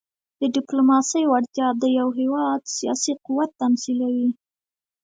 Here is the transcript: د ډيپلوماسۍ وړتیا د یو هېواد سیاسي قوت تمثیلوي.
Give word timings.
د 0.39 0.41
ډيپلوماسۍ 0.55 1.23
وړتیا 1.27 1.67
د 1.81 1.83
یو 1.99 2.07
هېواد 2.19 2.61
سیاسي 2.77 3.13
قوت 3.25 3.49
تمثیلوي. 3.61 4.29